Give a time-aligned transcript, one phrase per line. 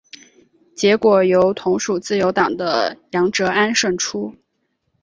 [0.75, 4.33] 结果由同属自由党的杨哲安胜出。